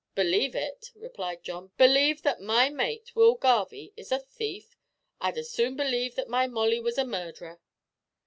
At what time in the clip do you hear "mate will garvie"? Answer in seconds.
2.69-3.93